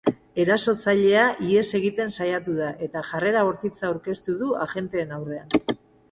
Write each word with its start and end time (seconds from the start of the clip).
Erasotzailea 0.43 1.25
ihes 1.47 1.65
egiten 1.79 2.13
saiatu 2.15 2.55
da 2.61 2.69
eta 2.87 3.03
jarrera 3.09 3.43
bortitza 3.49 3.85
aurkeztu 3.91 4.35
du 4.39 4.49
agenteen 4.65 5.13
aurrean. 5.19 5.55